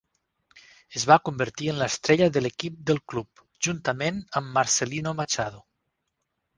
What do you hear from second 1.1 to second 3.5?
va convertir en l"estrella de l"equip del club,